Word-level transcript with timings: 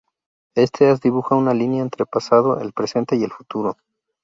Este 0.55 0.89
haz 0.89 0.99
dibuja 0.99 1.35
una 1.35 1.53
línea 1.53 1.83
entre 1.83 2.07
pasado, 2.07 2.59
el 2.59 2.73
presente 2.73 3.15
y 3.17 3.23
el 3.23 3.29
futuro. 3.29 3.77